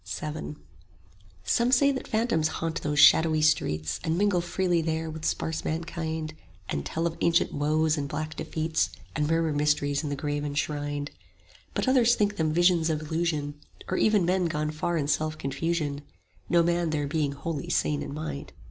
[0.19, 0.55] VII
[1.43, 6.33] Some say that phantoms haunt those shadowy streets, And mingle freely there with sparse mankind;
[6.69, 11.11] And tell of ancient woes and black defeats, And murmur mysteries in the grave enshrined:
[11.75, 15.37] But others think them visions of illusion, 5 Or even men gone far in self
[15.37, 16.01] confusion;
[16.49, 18.53] No man there being wholly sane in mind.